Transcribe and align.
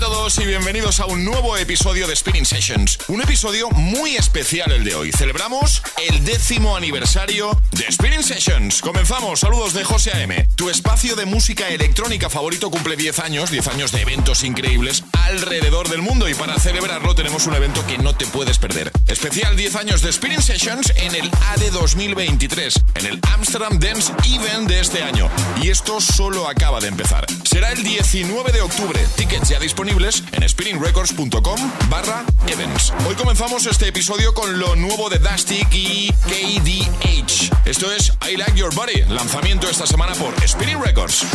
a 0.00 0.04
todos 0.04 0.38
y 0.38 0.46
bienvenidos 0.46 1.00
a 1.00 1.06
un 1.06 1.24
nuevo 1.24 1.56
episodio 1.58 2.06
de 2.06 2.16
Spinning 2.16 2.46
Sessions. 2.46 2.98
Un 3.08 3.20
episodio 3.20 3.68
muy 3.70 4.16
especial 4.16 4.72
el 4.72 4.82
de 4.82 4.94
hoy. 4.94 5.10
Celebramos 5.12 5.82
el 6.08 6.24
décimo 6.24 6.74
aniversario 6.74 7.60
de 7.72 7.90
Spinning 7.90 8.22
Sessions. 8.22 8.80
Comenzamos. 8.80 9.40
Saludos 9.40 9.74
de 9.74 9.84
José 9.84 10.12
AM. 10.12 10.46
Tu 10.54 10.70
espacio 10.70 11.16
de 11.16 11.26
música 11.26 11.68
electrónica 11.68 12.30
favorito 12.30 12.70
cumple 12.70 12.96
10 12.96 13.18
años, 13.18 13.50
10 13.50 13.66
años 13.68 13.92
de 13.92 14.00
eventos 14.00 14.42
increíbles 14.42 15.04
alrededor 15.12 15.88
del 15.88 16.00
mundo 16.00 16.28
y 16.28 16.34
para 16.34 16.58
celebrarlo 16.58 17.14
tenemos 17.14 17.46
un 17.46 17.54
evento 17.54 17.86
que 17.86 17.98
no 17.98 18.14
te 18.14 18.26
puedes 18.26 18.58
perder. 18.58 18.90
Especial 19.06 19.54
10 19.54 19.76
años 19.76 20.02
de 20.02 20.12
Spinning 20.12 20.42
Sessions 20.42 20.92
en 20.96 21.14
el 21.14 21.28
AD 21.28 21.72
2023, 21.72 22.74
en 22.94 23.06
el 23.06 23.20
Amsterdam 23.34 23.78
Dance 23.78 24.12
Event 24.24 24.68
de 24.68 24.80
este 24.80 25.02
año. 25.02 25.28
Y 25.62 25.68
esto 25.68 26.00
solo 26.00 26.48
acaba 26.48 26.80
de 26.80 26.88
empezar. 26.88 27.26
Será 27.44 27.72
el 27.72 27.82
19 27.82 28.52
de 28.52 28.62
octubre. 28.62 29.00
Tickets 29.16 29.48
ya 29.50 29.58
disponibles 29.58 29.89
en 30.32 30.48
spinningrecords.com 30.48 31.58
barra 31.88 32.24
events. 32.46 32.92
Hoy 33.08 33.14
comenzamos 33.16 33.66
este 33.66 33.88
episodio 33.88 34.32
con 34.32 34.58
lo 34.58 34.76
nuevo 34.76 35.10
de 35.10 35.18
Dastic 35.18 35.66
y 35.72 36.12
KDH. 36.12 37.50
Esto 37.66 37.92
es 37.92 38.12
I 38.30 38.36
Like 38.36 38.54
Your 38.54 38.72
Body, 38.74 39.02
lanzamiento 39.08 39.68
esta 39.68 39.86
semana 39.86 40.14
por 40.14 40.32
Spinning 40.46 40.80
Records. 40.80 41.26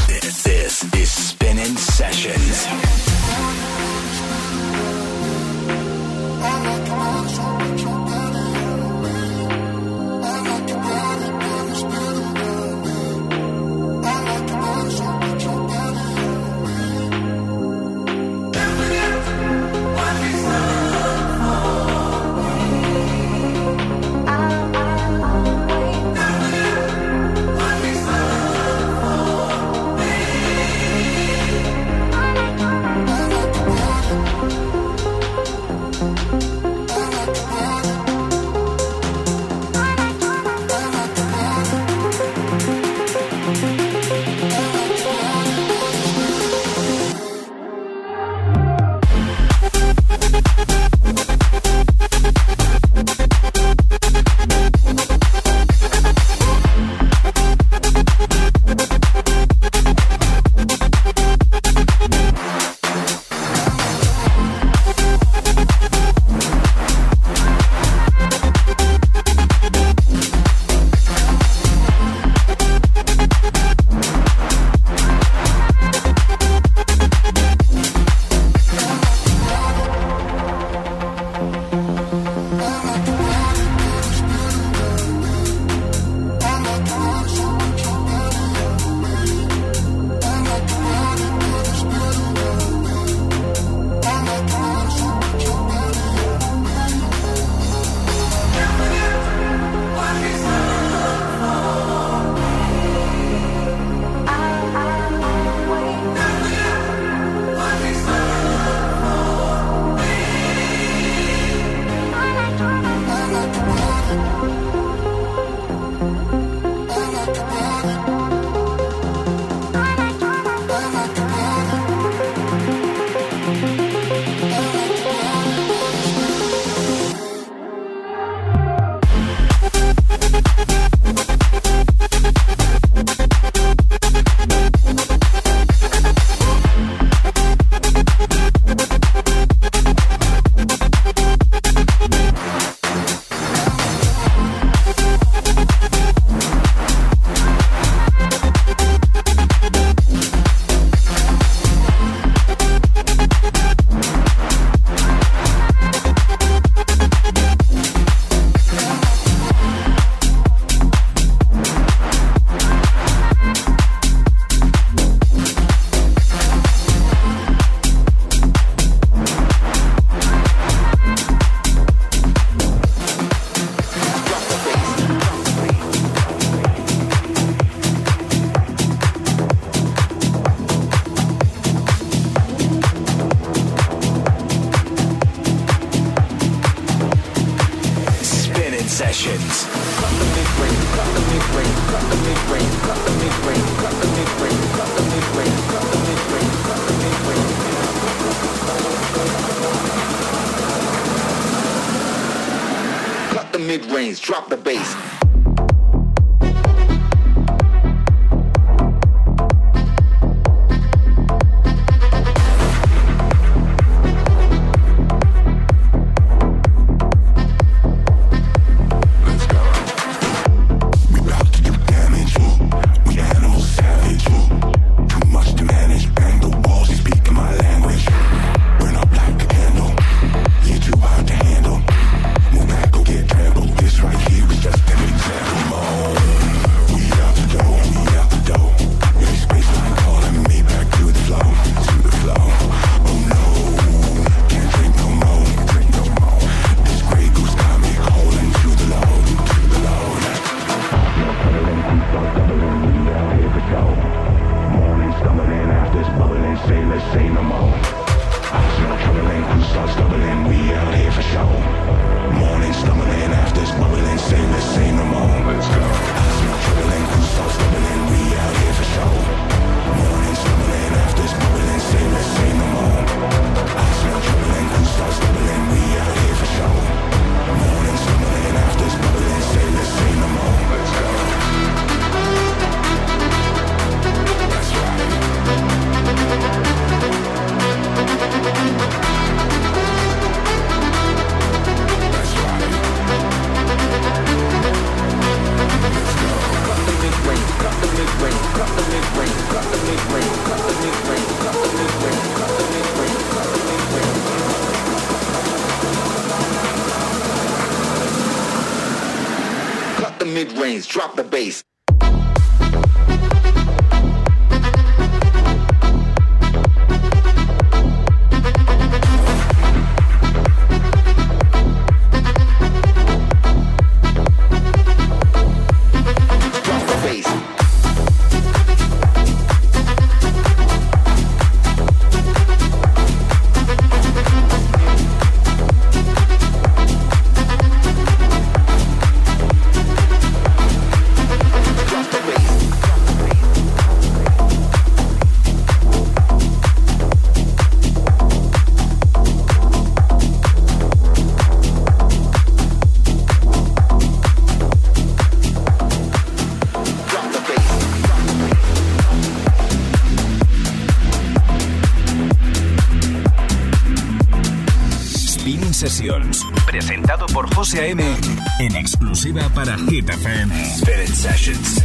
exclusiva 369.26 369.50
para 369.54 369.76
Hit 369.90 370.10
FM. 370.10 370.52
Spinnin 370.78 371.08
Sessions. 371.08 371.82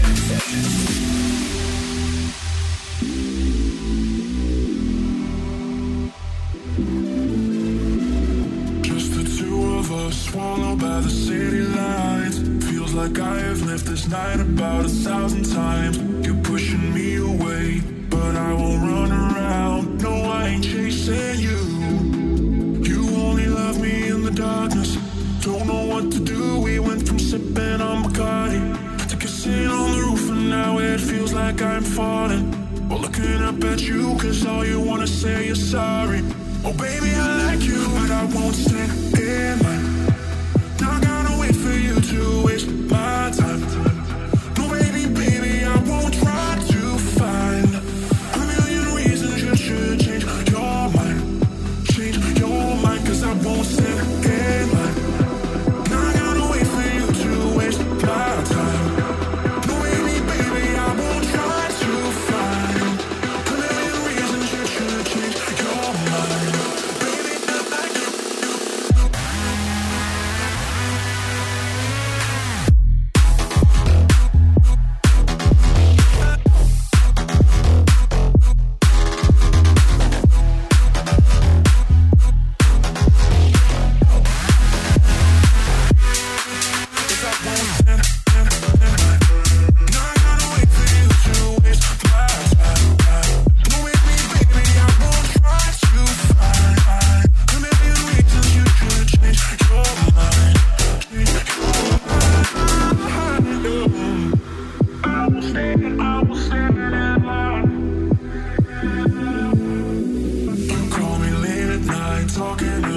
Just 8.82 9.14
the 9.14 9.24
two 9.38 9.78
of 9.78 9.90
us, 9.92 10.22
swallowed 10.24 10.80
by 10.80 11.00
the 11.00 11.10
city 11.10 11.62
lights. 11.62 12.38
Feels 12.70 12.92
like 12.92 13.18
I 13.18 13.40
have 13.40 13.62
lived 13.62 13.86
this 13.86 14.06
night 14.08 14.40
about 14.40 14.84
a 14.84 14.88
thousand 14.88 15.44
times. 15.50 16.19
sorry. 35.70 36.20
Oh, 36.64 36.72
baby, 36.72 37.14
I 37.14 37.46
like 37.46 37.62
you, 37.62 37.78
but 37.94 38.10
I 38.10 38.24
won't 38.34 38.56
stand. 38.56 38.99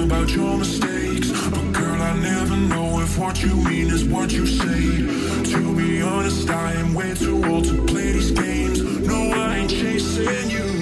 about 0.02 0.30
your 0.30 0.58
mistakes. 0.58 1.30
But 1.50 1.72
girl, 1.72 2.02
I 2.02 2.14
never 2.18 2.56
know 2.56 3.00
if 3.00 3.18
what 3.18 3.42
you 3.42 3.54
mean 3.54 3.88
is 3.90 4.04
what 4.04 4.32
you 4.32 4.46
say. 4.46 5.52
To 5.52 5.76
be 5.76 6.02
honest, 6.02 6.48
I 6.50 6.72
am 6.72 6.94
way 6.94 7.14
too 7.14 7.44
old 7.44 7.64
to 7.66 7.84
play 7.86 8.12
these 8.12 8.30
games. 8.30 8.82
No, 8.82 9.14
I 9.14 9.58
ain't 9.58 9.70
chasing 9.70 10.50
you. 10.50 10.73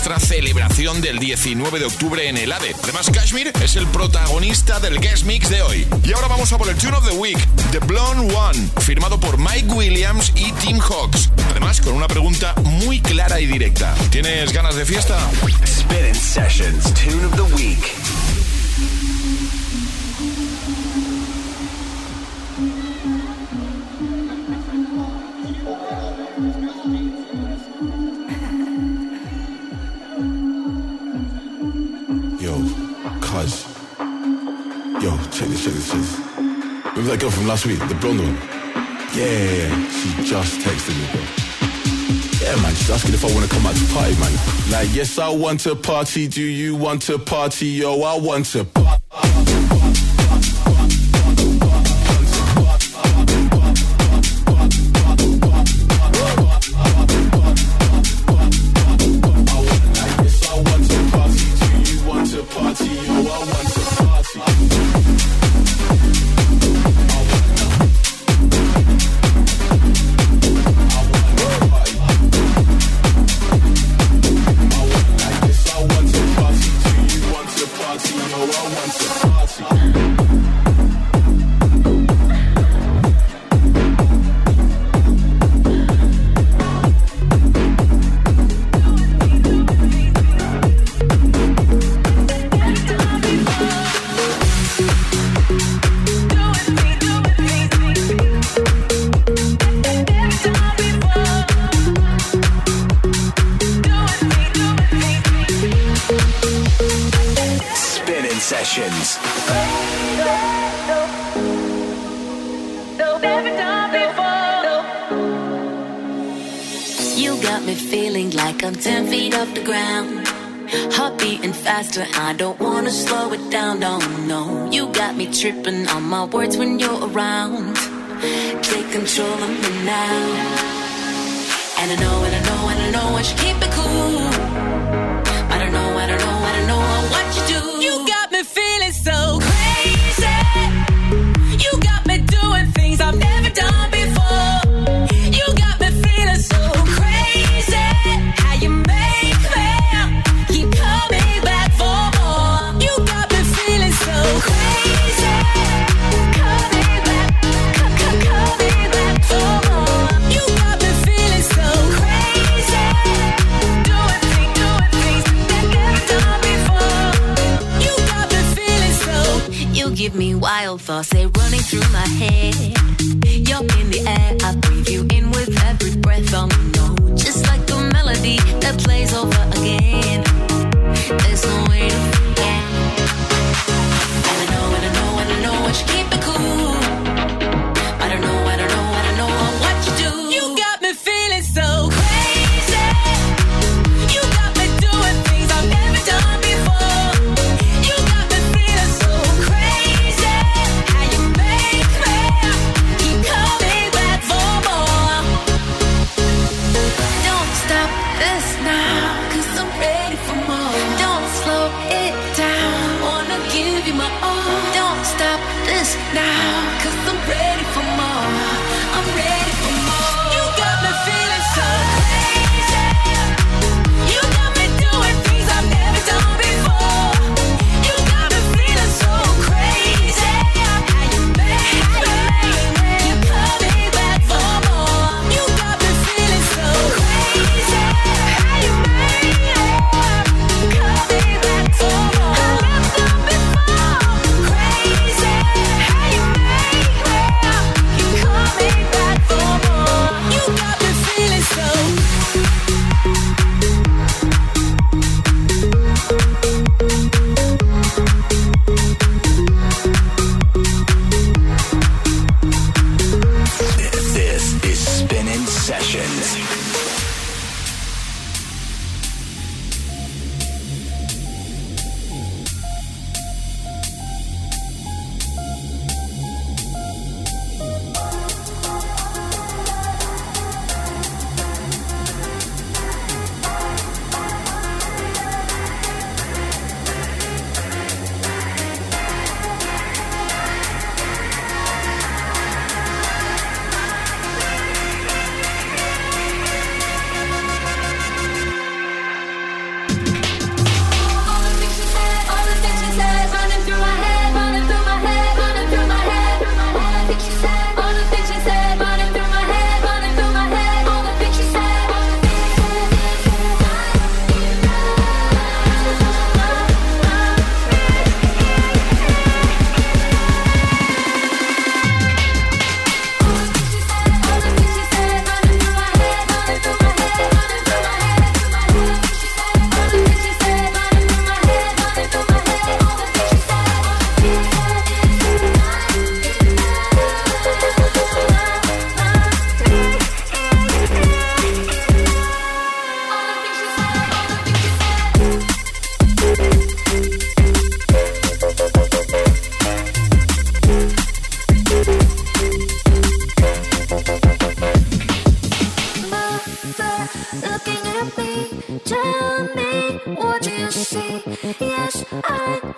Celebración 0.00 1.00
del 1.02 1.18
19 1.18 1.78
de 1.78 1.84
octubre 1.84 2.26
en 2.28 2.38
el 2.38 2.52
ADE. 2.52 2.74
Además, 2.82 3.10
Kashmir 3.10 3.52
es 3.62 3.76
el 3.76 3.86
protagonista 3.88 4.80
del 4.80 4.98
guest 4.98 5.24
mix 5.24 5.50
de 5.50 5.60
hoy. 5.60 5.86
Y 6.02 6.12
ahora 6.12 6.28
vamos 6.28 6.50
a 6.52 6.58
por 6.58 6.68
el 6.68 6.76
Tune 6.76 6.96
of 6.96 7.06
the 7.06 7.14
Week, 7.14 7.38
The 7.70 7.80
Blonde 7.80 8.34
One, 8.34 8.70
firmado 8.80 9.20
por 9.20 9.36
Mike 9.38 9.68
Williams 9.68 10.32
y 10.34 10.52
Tim 10.52 10.78
Hawks. 10.78 11.30
Además, 11.50 11.80
con 11.80 11.92
una 11.92 12.08
pregunta 12.08 12.54
muy 12.64 13.00
clara 13.00 13.40
y 13.40 13.46
directa. 13.46 13.94
¿Tienes 14.10 14.52
ganas 14.52 14.74
de 14.74 14.86
fiesta? 14.86 15.18
Spinning 15.66 16.14
Sessions 16.14 16.94
Tune 16.94 17.26
of 17.26 17.34
the 17.36 17.54
Week. 17.54 17.99
Remember 35.32 37.10
that 37.10 37.20
girl 37.20 37.30
from 37.30 37.46
last 37.46 37.66
week, 37.66 37.78
the 37.88 37.94
blonde 37.94 38.20
one? 38.20 38.34
Yeah, 39.14 39.70
she 39.90 40.24
just 40.24 40.60
texted 40.60 40.94
me, 40.98 41.06
bro. 41.12 41.20
Yeah, 42.42 42.56
man, 42.62 42.74
she's 42.74 42.90
asking 42.90 43.14
if 43.14 43.24
I 43.24 43.32
wanna 43.34 43.48
come 43.48 43.66
out 43.66 43.76
to 43.76 43.84
party, 43.92 44.14
man. 44.18 44.32
Like, 44.70 44.94
yes, 44.94 45.18
I 45.18 45.28
want 45.28 45.60
to 45.60 45.76
party. 45.76 46.26
Do 46.28 46.42
you 46.42 46.74
want 46.74 47.02
to 47.02 47.18
party? 47.18 47.66
Yo, 47.66 48.02
I 48.02 48.18
want 48.18 48.46
to 48.46 48.64
party. 48.64 48.99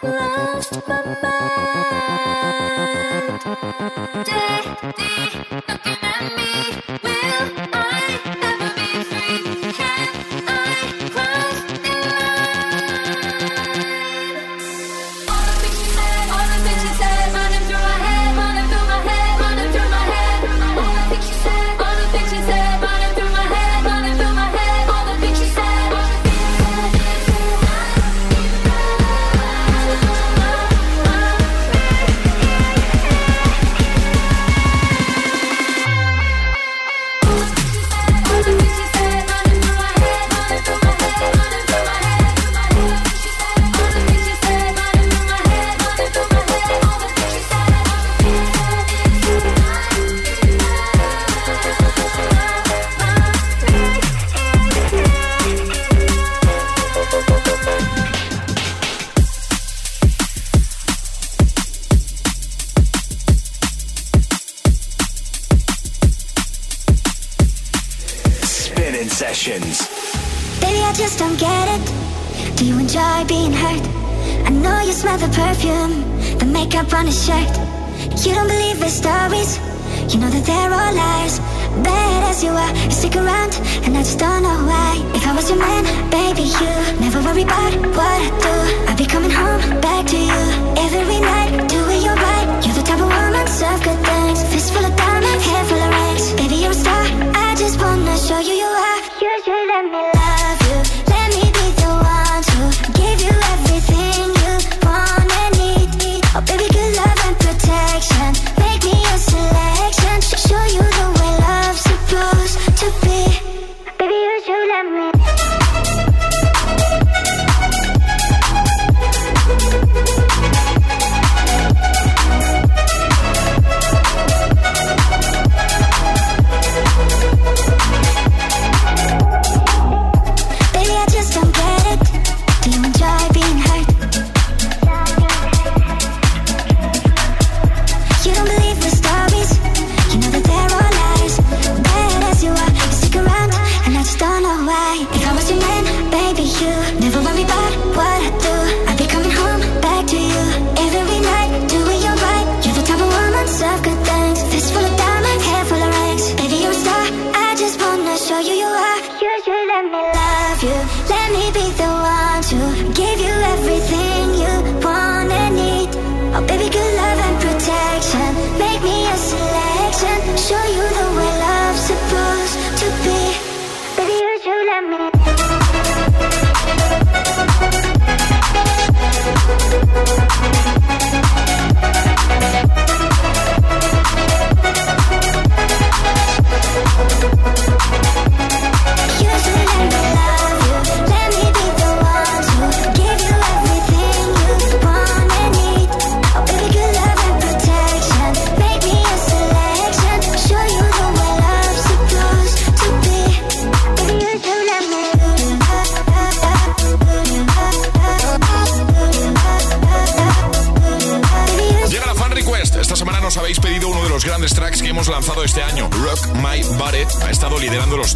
Lost 0.02 0.88
my 0.88 1.04
mind. 1.22 1.62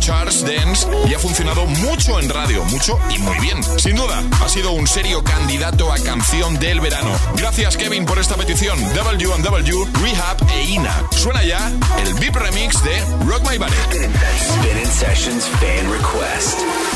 Charles 0.07 0.45
Dance 0.45 0.87
y 1.09 1.15
ha 1.15 1.19
funcionado 1.19 1.67
mucho 1.67 2.21
en 2.21 2.29
radio, 2.29 2.63
mucho 2.67 2.97
y 3.11 3.19
muy 3.19 3.37
bien. 3.41 3.61
Sin 3.77 3.97
duda, 3.97 4.23
ha 4.41 4.49
sido 4.49 4.71
un 4.71 4.87
serio 4.87 5.25
candidato 5.25 5.93
a 5.93 5.99
canción 5.99 6.61
del 6.61 6.79
verano. 6.79 7.11
Gracias 7.35 7.77
Kevin 7.77 8.07
por 8.07 8.21
esta 8.21 8.37
petición. 8.37 8.79
W&W, 8.95 9.85
Rehab 10.01 10.37
e 10.53 10.63
Ina. 10.63 10.95
Suena 11.11 11.43
ya 11.43 11.73
el 12.05 12.15
VIP 12.15 12.37
remix 12.37 12.85
de 12.85 13.01
Rock 13.27 13.51
My 13.51 13.59
Body. 13.59 13.73
Spin 13.91 14.87
Sessions 14.87 15.45
Fan 15.59 15.91
Request. 15.91 16.96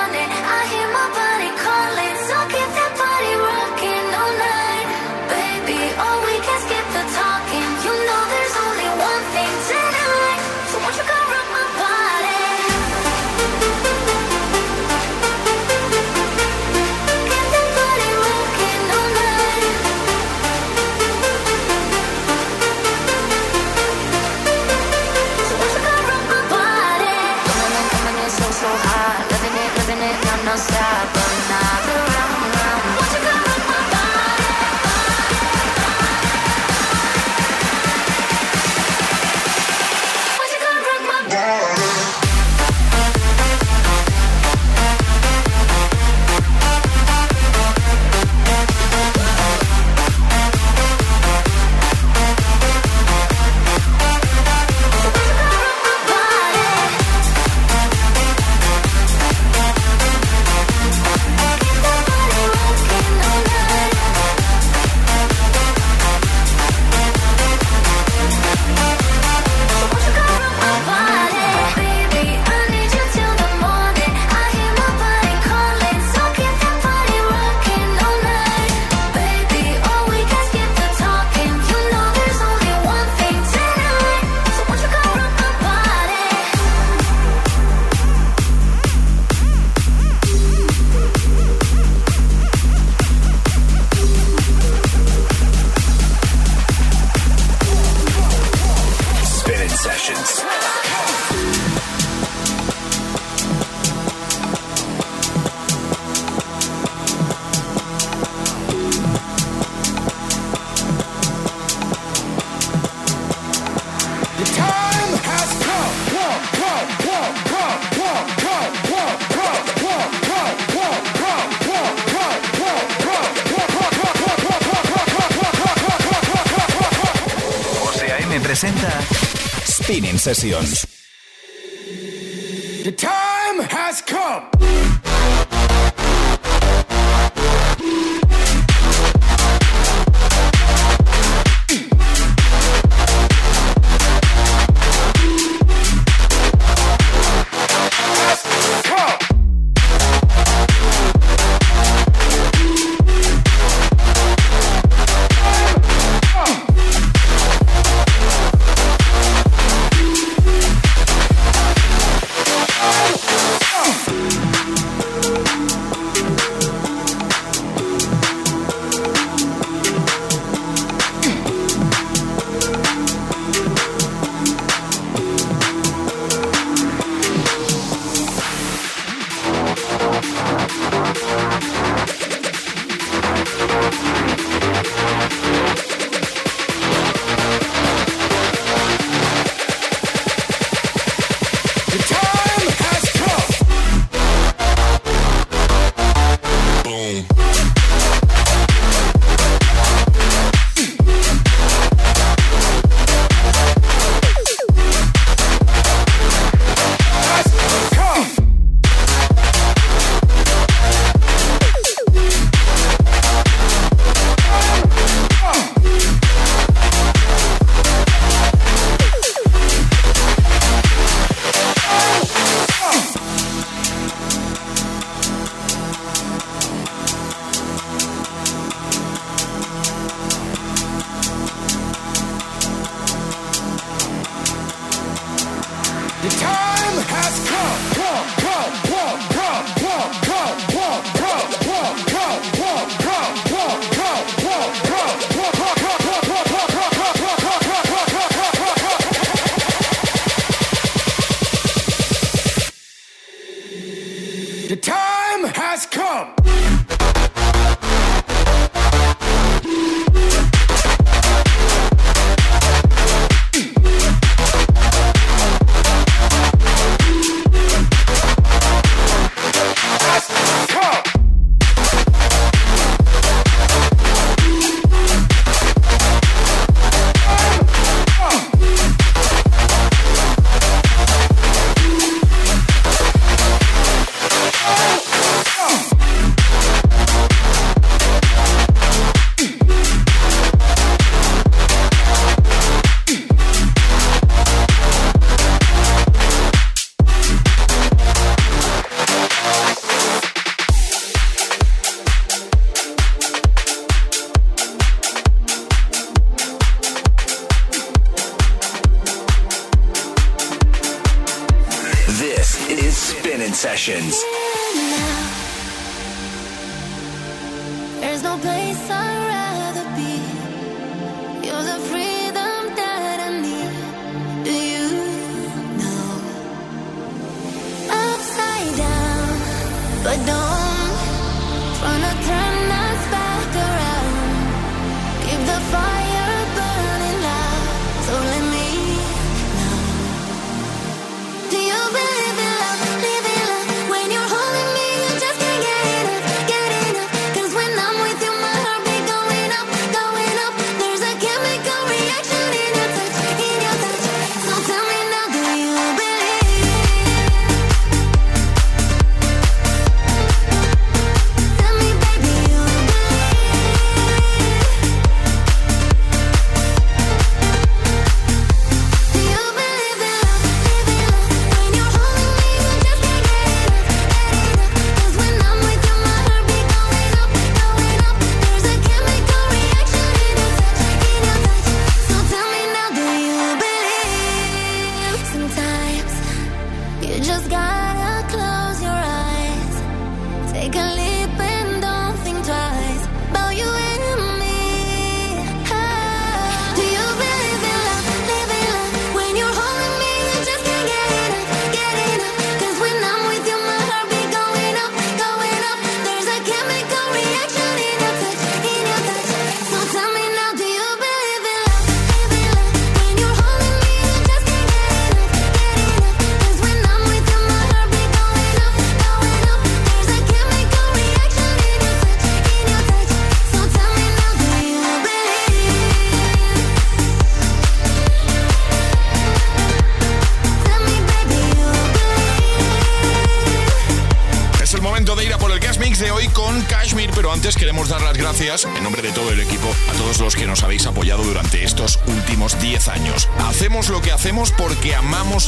Sessions. 130.33 130.90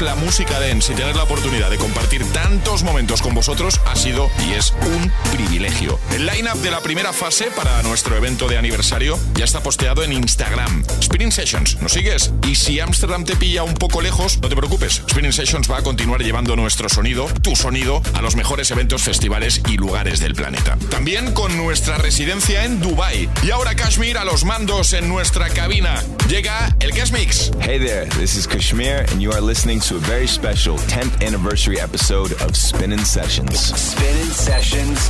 La 0.01 0.15
música 0.15 0.60
dance 0.60 0.91
y 0.91 0.95
tener 0.95 1.15
la 1.15 1.23
oportunidad 1.23 1.69
de 1.69 1.77
compartir 1.77 2.25
tantos 2.32 2.84
momentos 2.84 3.21
con 3.21 3.34
vosotros 3.34 3.79
ha 3.86 3.95
sido 3.95 4.29
y 4.47 4.53
es 4.53 4.73
un 4.82 5.12
privilegio. 5.32 5.99
El 6.12 6.25
line-up 6.25 6.58
de 6.62 6.71
la 6.71 6.82
primera 6.82 7.13
fase 7.13 7.51
para 7.56 7.82
nuestro 7.84 8.15
evento 8.15 8.47
de 8.47 8.58
aniversario 8.58 9.19
ya 9.36 9.45
está 9.45 9.62
posteado 9.62 10.03
en 10.03 10.13
Instagram. 10.13 10.84
Spinning 11.01 11.32
Sessions, 11.32 11.82
¿nos 11.82 11.93
sigues? 11.93 12.32
Y 12.47 12.56
si 12.56 12.79
Amsterdam 12.79 13.25
te 13.25 13.36
pilla 13.36 13.63
un 13.63 13.73
poco 13.73 14.01
lejos, 14.01 14.39
no 14.41 14.49
te 14.49 14.56
preocupes. 14.56 15.01
Spinning 15.10 15.34
Sessions 15.34 15.69
va 15.69 15.77
a 15.77 15.84
continuar 15.84 16.23
llevando 16.23 16.56
nuestro 16.56 16.89
sonido, 16.89 17.27
tu 17.41 17.56
sonido, 17.56 18.01
a 18.13 18.21
los 18.21 18.36
mejores 18.36 18.71
eventos, 18.71 19.03
festivales 19.03 19.62
y 19.67 19.77
lugares 19.77 20.19
del 20.19 20.34
planeta. 20.34 20.77
También 20.89 21.34
con 21.34 21.56
nuestra 21.58 21.97
residencia 21.97 22.63
en 22.65 22.79
Dubai. 22.79 23.29
Y 23.43 23.51
ahora 23.51 23.75
Kashmir 23.75 24.17
a 24.17 24.25
los 24.25 24.45
mandos 24.45 24.93
en 24.93 25.08
nuestra 25.08 25.49
cabina. 25.49 26.03
Llega 26.34 26.76
el 26.82 26.89
Guest 26.89 27.13
Mix. 27.13 27.50
Hey 27.60 27.78
there, 27.78 28.06
this 28.06 28.36
is 28.36 28.48
KSHMR 28.48 29.12
and 29.12 29.22
you 29.22 29.32
are 29.32 29.39
listening 29.39 29.80
to 29.82 29.98
a 29.98 30.00
very 30.00 30.26
special 30.26 30.78
10th 30.78 31.24
anniversary 31.24 31.80
episode 31.80 32.32
of 32.41 32.58
Spinnin 32.58 33.06
Sessions. 33.06 33.54
Spinnin 33.54 34.32
Sessions, 34.32 35.10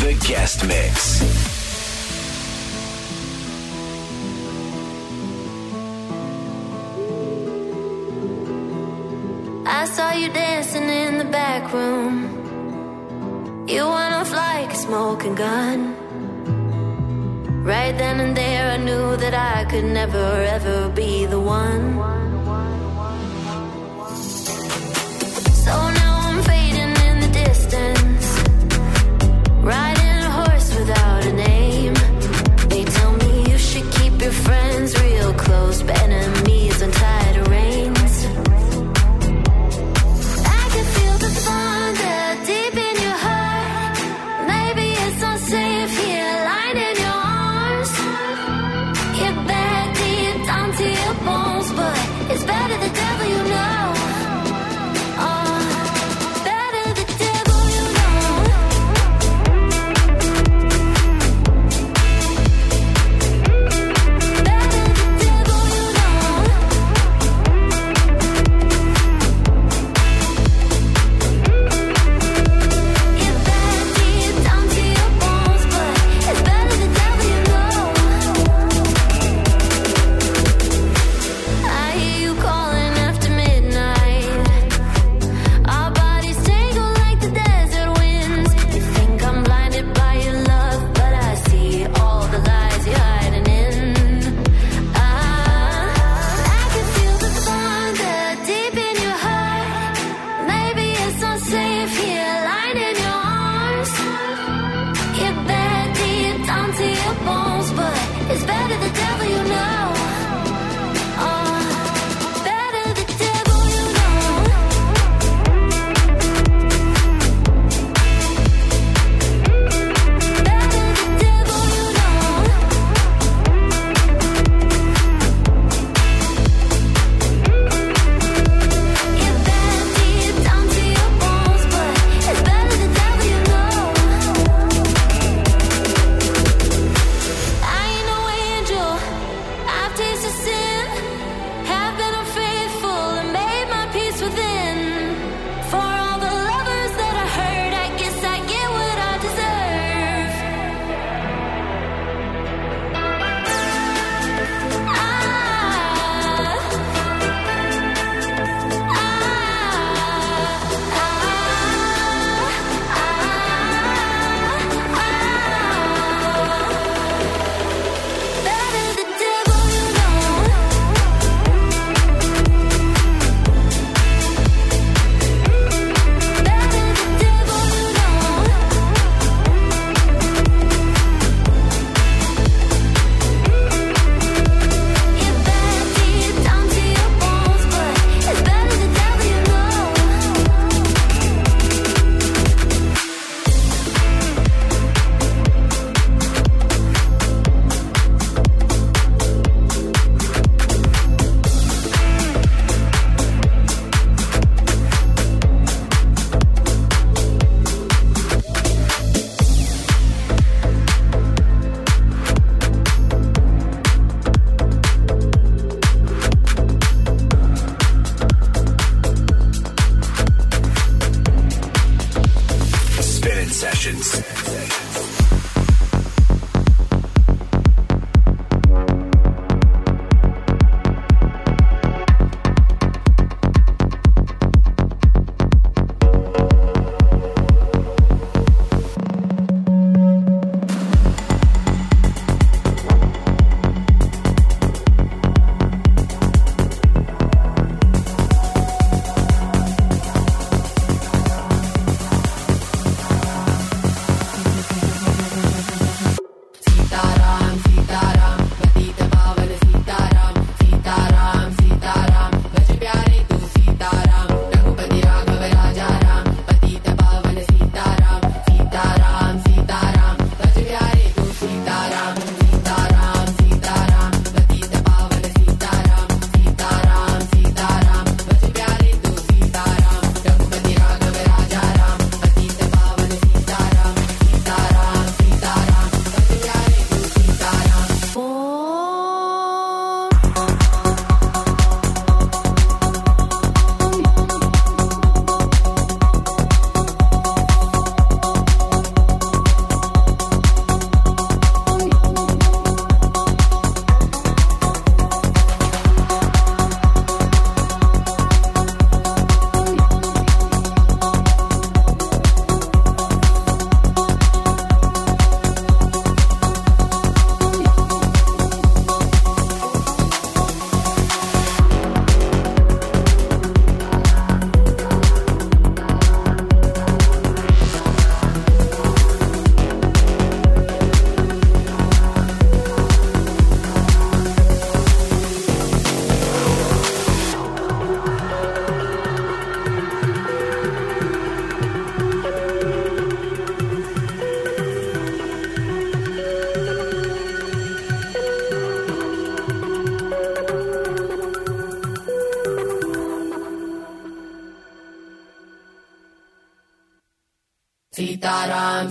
the 0.00 0.16
guest 0.26 0.66
mix. 0.66 1.20
I 9.66 9.84
saw 9.84 10.12
you 10.12 10.30
dancing 10.32 10.88
in 10.88 11.18
the 11.18 11.26
back 11.26 11.70
room. 11.74 13.68
You 13.68 13.86
went 13.86 14.14
off 14.14 14.32
like 14.32 14.72
a 14.72 14.76
smoking 14.76 15.34
gun. 15.34 16.01
Right 17.64 17.96
then 17.96 18.18
and 18.18 18.36
there, 18.36 18.72
I 18.72 18.76
knew 18.76 19.16
that 19.18 19.34
I 19.34 19.64
could 19.70 19.84
never 19.84 20.26
ever 20.56 20.88
be 20.88 21.26
the 21.26 21.38
one. 21.38 21.94
So 25.64 25.74
now 26.00 26.14
I'm 26.26 26.42
fading 26.42 26.94
in 27.06 27.20
the 27.20 27.30
distance. 27.32 28.26
Riding 29.62 30.18
a 30.28 30.30
horse 30.40 30.74
without 30.76 31.24
a 31.24 31.32
name. 31.32 31.94
They 32.68 32.82
tell 32.82 33.12
me 33.12 33.50
you 33.52 33.58
should 33.58 33.88
keep 33.92 34.20
your 34.20 34.32
friends 34.32 35.00
real 35.00 35.32
close, 35.34 35.84
but 35.84 35.96
enemies 36.00 36.41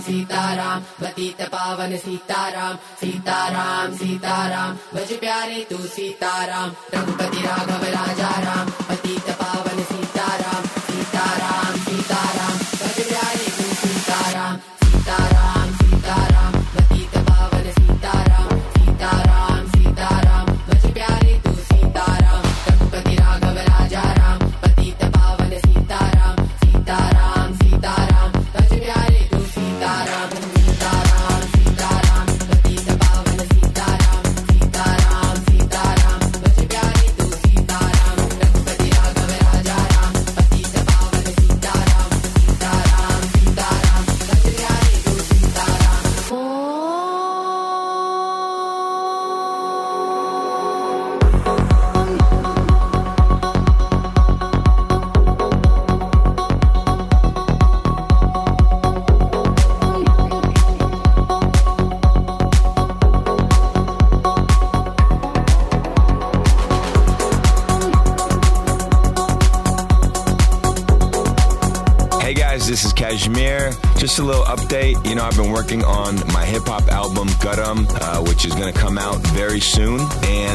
Sitaram 0.00 0.80
पतित 1.00 1.42
पावन 1.52 1.96
सीताराम 2.04 2.76
सीताराम 3.00 3.94
सीताराम 3.96 4.76
भज 4.94 5.12
प्यारे 5.20 5.64
तू 5.70 5.78
सीताराम 5.94 6.70
रघुपति 6.94 7.42
राघव 7.46 7.84
राजा 7.96 8.30
राम 8.44 8.70
पतित 8.88 9.30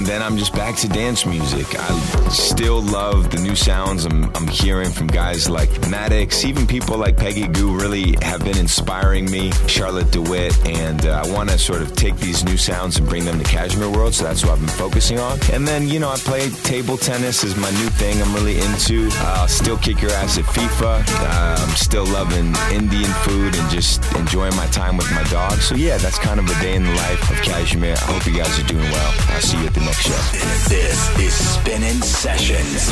then 0.07 0.23
I'm 0.23 0.37
just 0.37 0.53
back 0.53 0.77
to 0.77 0.87
dance 0.87 1.25
music. 1.25 1.67
I 1.77 2.29
still 2.29 2.81
love 2.81 3.29
the 3.29 3.39
new 3.41 3.55
sounds 3.55 4.05
I'm, 4.05 4.33
I'm 4.35 4.47
hearing 4.47 4.89
from 4.89 5.07
guys 5.07 5.49
like 5.49 5.69
Maddix. 5.91 6.45
Even 6.45 6.65
people 6.65 6.97
like 6.97 7.17
Peggy 7.17 7.47
Gou 7.47 7.75
really 7.75 8.15
have 8.21 8.43
been 8.43 8.57
inspiring 8.57 9.29
me, 9.29 9.51
Charlotte 9.67 10.09
de 10.11 10.21
Witte. 10.21 10.57
And 10.65 11.05
uh, 11.05 11.23
I 11.25 11.31
want 11.33 11.49
to 11.49 11.59
sort 11.59 11.81
of 11.81 11.93
take 11.95 12.15
these 12.17 12.45
new 12.45 12.55
sounds 12.55 12.97
and 12.97 13.07
bring 13.09 13.25
them 13.25 13.37
to 13.37 13.43
KSHMR 13.43 13.93
World. 13.93 14.13
So 14.13 14.23
that's 14.23 14.43
what 14.43 14.53
I've 14.53 14.59
been 14.59 14.69
focusing 14.69 15.19
on. 15.19 15.39
And 15.51 15.67
then, 15.67 15.89
you 15.89 15.99
know, 15.99 16.09
I 16.09 16.15
play 16.15 16.49
table 16.63 16.97
tennis 16.97 17.43
is 17.43 17.57
my 17.57 17.69
new 17.71 17.89
thing 17.89 18.21
I'm 18.21 18.33
really 18.33 18.59
into. 18.59 19.09
Uh, 19.11 19.41
I'll 19.41 19.47
still 19.49 19.77
kick 19.77 20.01
your 20.01 20.11
ass 20.11 20.37
at 20.37 20.45
FIFA. 20.45 21.03
Uh, 21.05 21.57
I'm 21.59 21.75
still 21.75 22.05
loving 22.05 22.55
Indian 22.71 23.11
food 23.25 23.55
and 23.57 23.69
just 23.69 24.03
enjoying 24.15 24.55
my 24.55 24.67
time 24.67 24.95
with 24.95 25.11
my 25.11 25.23
dog. 25.23 25.59
So 25.59 25.75
yeah, 25.75 25.97
that's 25.97 26.17
kind 26.17 26.39
of 26.39 26.45
a 26.49 26.61
day 26.61 26.75
in 26.75 26.85
the 26.85 26.93
life 26.93 27.21
of 27.29 27.35
KSHMR. 27.37 27.91
I 27.91 28.11
hope 28.13 28.25
you 28.25 28.37
guys 28.37 28.57
are 28.57 28.67
doing 28.67 28.89
well. 28.89 29.13
I'll 29.29 29.41
see 29.41 29.59
you 29.59 29.65
at 29.65 29.73
the 29.73 29.81
next 29.81 29.96
show. 30.01 30.21
This 30.69 31.17
is 31.17 31.33
Spinnin 31.33 32.01
Sessions. 32.01 32.89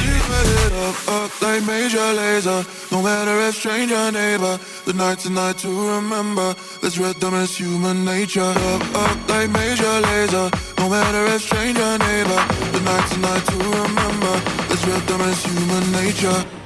Up, 0.86 1.08
up 1.08 1.41
like 1.41 1.66
Major 1.66 2.08
Lazer. 2.20 2.62
No 2.91 3.01
matter 3.01 3.39
if 3.47 3.56
stranger 3.56 4.12
neighbor, 4.12 4.58
the 4.86 4.93
night 4.93 5.20
tonight 5.20 5.58
to 5.60 5.70
remember. 5.95 6.53
This 6.82 6.97
rhythm 6.97 7.34
is 7.36 7.56
human 7.58 8.06
nature. 8.06 8.53
Up, 8.72 8.84
up 8.95 9.30
like 9.30 9.49
Major 9.49 9.95
Lazer. 10.08 10.47
No 10.80 10.89
matter 10.89 11.26
if 11.34 11.41
stranger 11.41 11.97
neighbor, 11.97 12.41
the 12.74 12.82
night 12.82 13.08
tonight 13.12 13.45
to 13.51 13.58
remember. 13.82 14.34
This 14.70 14.86
rhythm 14.86 15.22
is 15.22 15.45
human 15.45 15.91
nature. 15.91 16.64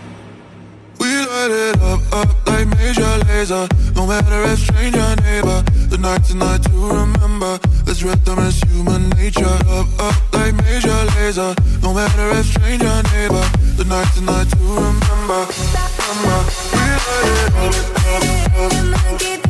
We 1.09 1.15
light 1.15 1.49
it 1.49 1.81
up, 1.81 2.01
up 2.13 2.29
like 2.45 2.67
Major 2.77 3.13
Lazer. 3.25 3.65
No 3.95 4.05
matter 4.05 4.43
if 4.43 4.59
stranger 4.59 5.15
neighbor, 5.23 5.63
the 5.89 5.97
night 5.97 6.23
tonight 6.23 6.61
to 6.65 6.69
remember. 6.69 7.57
This 7.83 8.03
rhythm 8.03 8.37
is 8.45 8.61
human 8.69 9.09
nature. 9.17 9.57
Up, 9.77 9.87
up 9.97 10.15
like 10.35 10.53
Major 10.53 10.99
Lazer. 11.17 11.51
No 11.81 11.95
matter 11.95 12.29
if 12.37 12.45
stranger 12.45 13.01
neighbor, 13.11 13.45
the 13.75 13.85
night 13.89 14.09
tonight 14.13 14.49
to 14.51 14.59
remember. 14.59 15.41
remember. 15.97 16.39
We 16.77 16.85
light 17.07 17.29
it 17.41 17.53
up, 17.57 17.73
up, 18.61 19.43
up. 19.43 19.48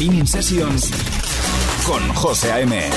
Spinning 0.00 0.26
Sessions 0.26 0.90
con 1.84 2.00
José 2.14 2.50
A.M. 2.52 2.90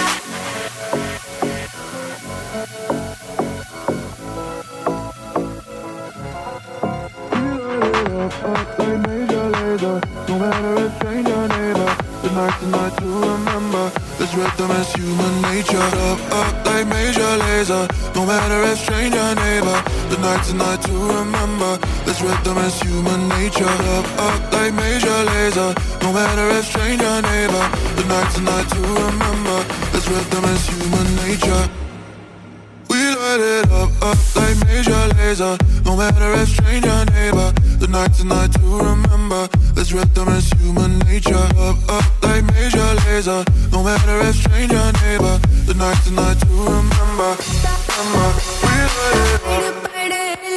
night 12.34 12.60
tonight 12.60 12.98
to 12.98 13.06
remember. 13.06 13.90
This 14.18 14.34
rhythm 14.34 14.72
is 14.72 14.94
human 14.94 15.42
nature. 15.42 15.90
Up, 16.10 16.20
up 16.32 16.66
like 16.66 16.88
Major 16.88 17.32
Lazer. 17.44 17.86
No 18.16 18.26
matter 18.26 18.60
if 18.72 18.78
stranger 18.80 19.36
neighbor, 19.36 19.80
the 20.10 20.18
night 20.18 20.44
tonight 20.44 20.82
to 20.82 20.94
remember. 21.14 21.78
This 22.06 22.22
rhythm 22.22 22.58
is 22.58 22.82
human 22.82 23.30
nature. 23.30 23.76
Up, 23.96 24.06
up 24.18 24.54
like 24.54 24.74
Major 24.74 25.20
Lazer. 25.30 25.72
No 26.02 26.14
matter 26.14 26.48
if 26.58 26.66
stranger 26.66 27.16
neighbor, 27.22 27.66
the 27.98 28.06
night 28.10 28.30
tonight 28.34 28.68
to 28.74 28.82
remember. 28.82 29.58
This 29.94 30.08
rhythm 30.10 30.46
is 30.54 30.64
human 30.74 31.08
nature. 31.24 31.64
We 32.90 33.00
light 33.16 33.42
it 33.42 33.72
up, 33.72 33.92
up 34.02 34.18
like 34.36 34.58
Major 34.66 35.04
Lazer. 35.18 35.56
No 35.86 35.96
matter 35.96 36.34
if 36.42 36.50
stranger 36.50 37.06
neighbor, 37.14 37.52
the 37.78 37.88
night 37.88 38.14
tonight 38.14 38.52
to 38.54 38.66
remember. 38.78 39.23
This 39.74 39.92
rhythm 39.92 40.30
is 40.30 40.52
human 40.62 41.00
nature. 41.00 41.48
Up, 41.58 41.78
up 41.90 42.06
like 42.24 42.44
Major 42.54 42.90
Lazer. 43.02 43.44
No 43.72 43.84
matter 43.84 44.20
if 44.28 44.36
stranger 44.36 44.92
neighbor, 45.02 45.40
the 45.66 45.74
night 45.74 45.98
tonight 46.06 46.40
to 46.42 46.48
remember. 46.48 47.32
remember. 47.90 48.30
We 48.62 48.76
light 48.98 50.12
it. 50.12 50.53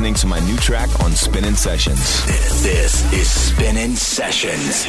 Listening 0.00 0.14
to 0.14 0.26
my 0.28 0.40
new 0.48 0.56
track 0.56 0.88
on 1.04 1.10
Spinnin 1.10 1.54
Sessions. 1.54 2.24
This 2.62 3.12
is 3.12 3.28
Spinnin 3.28 3.94
Sessions. 3.94 4.86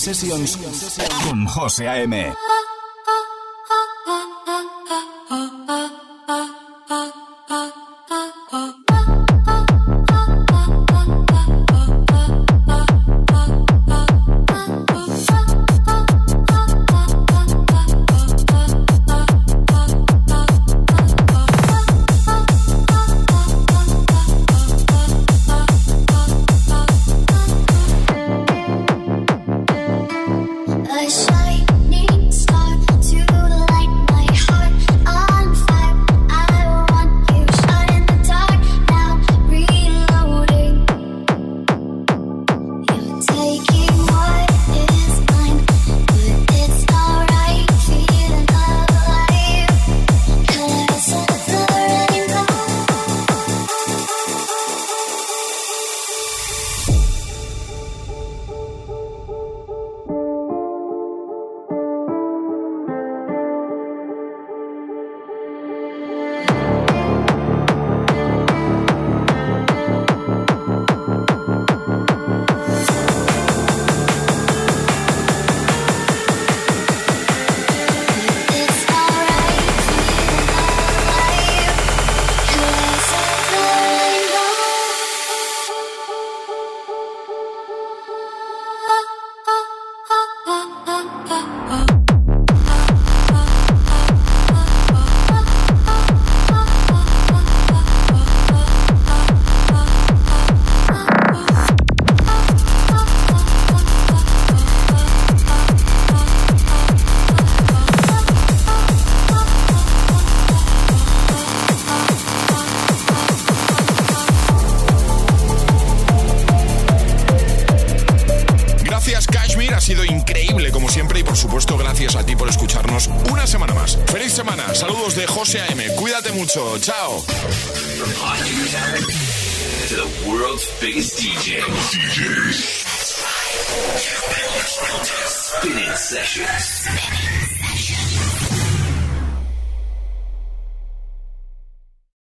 Sessions 0.00 0.58
con 1.28 1.44
José 1.44 1.86
A.M. 1.86 2.34